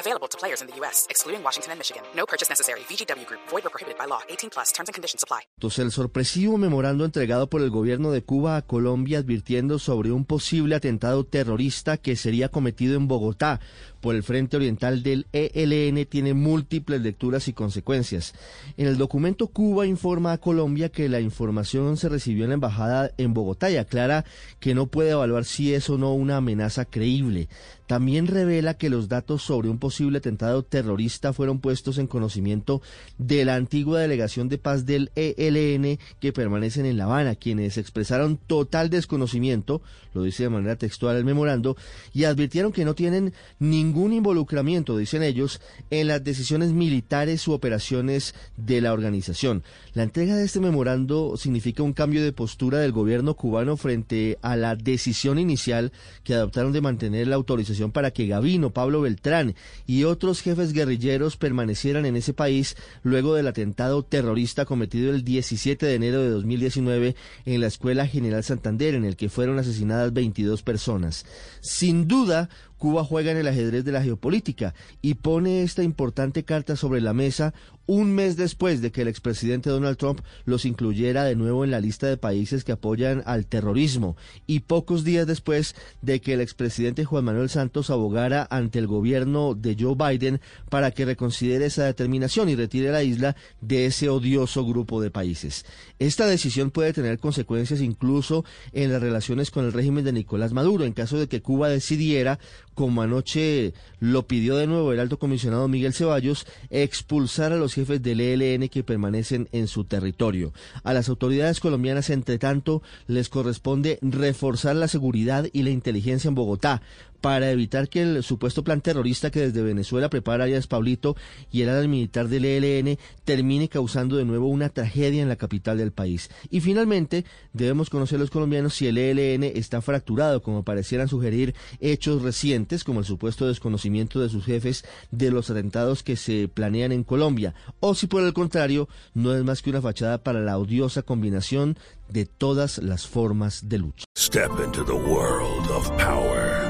[0.00, 2.02] Available to players in the U.S., excluding Washington and Michigan.
[2.16, 2.80] No purchase necessary.
[2.88, 3.40] VGW Group.
[3.50, 4.20] Void or prohibited by law.
[4.30, 4.72] 18 plus.
[4.72, 5.42] Terms and conditions apply.
[5.60, 10.74] El sorpresivo memorando entregado por el gobierno de Cuba a Colombia advirtiendo sobre un posible
[10.74, 13.60] atentado terrorista que sería cometido en Bogotá
[14.00, 18.34] por el Frente Oriental del ELN tiene múltiples lecturas y consecuencias.
[18.76, 23.12] En el documento Cuba informa a Colombia que la información se recibió en la embajada
[23.18, 24.24] en Bogotá y aclara
[24.58, 27.48] que no puede evaluar si es o no una amenaza creíble.
[27.86, 32.80] También revela que los datos sobre un posible atentado terrorista fueron puestos en conocimiento
[33.18, 38.38] de la antigua delegación de paz del ELN que permanecen en La Habana, quienes expresaron
[38.46, 39.82] total desconocimiento,
[40.14, 41.76] lo dice de manera textual el memorando,
[42.12, 48.34] y advirtieron que no tienen ningún involucramiento, dicen ellos, en las decisiones militares u operaciones
[48.56, 49.62] de la organización.
[49.94, 54.56] La entrega de este memorando significa un cambio de postura del gobierno cubano frente a
[54.56, 55.92] la decisión inicial
[56.24, 59.54] que adoptaron de mantener la autorización para que Gavino, Pablo Beltrán
[59.86, 65.84] y otros jefes guerrilleros permanecieran en ese país luego del atentado terrorista cometido el 17
[65.86, 70.62] de enero de 2019 en la Escuela General Santander, en el que fueron asesinadas 22
[70.62, 71.26] personas.
[71.60, 72.48] Sin duda,
[72.80, 77.12] Cuba juega en el ajedrez de la geopolítica y pone esta importante carta sobre la
[77.12, 77.52] mesa
[77.90, 81.80] un mes después de que el expresidente Donald Trump los incluyera de nuevo en la
[81.80, 87.04] lista de países que apoyan al terrorismo y pocos días después de que el expresidente
[87.04, 92.48] Juan Manuel Santos abogara ante el gobierno de Joe Biden para que reconsidere esa determinación
[92.48, 95.66] y retire la isla de ese odioso grupo de países.
[95.98, 100.84] Esta decisión puede tener consecuencias incluso en las relaciones con el régimen de Nicolás Maduro
[100.84, 102.38] en caso de que Cuba decidiera
[102.74, 108.02] como anoche lo pidió de nuevo el alto comisionado Miguel Ceballos, expulsar a los jefes
[108.02, 110.52] del ELN que permanecen en su territorio.
[110.82, 116.34] A las autoridades colombianas, entre tanto, les corresponde reforzar la seguridad y la inteligencia en
[116.34, 116.82] Bogotá
[117.20, 121.16] para evitar que el supuesto plan terrorista que desde Venezuela prepara Arias Pablito
[121.50, 125.78] y el área militar del ELN termine causando de nuevo una tragedia en la capital
[125.78, 126.30] del país.
[126.50, 132.22] Y finalmente, debemos conocer los colombianos si el ELN está fracturado, como parecieran sugerir hechos
[132.22, 137.04] recientes, como el supuesto desconocimiento de sus jefes de los atentados que se planean en
[137.04, 141.02] Colombia, o si por el contrario no es más que una fachada para la odiosa
[141.02, 141.76] combinación
[142.08, 144.04] de todas las formas de lucha.
[144.18, 146.69] Step into the world of power,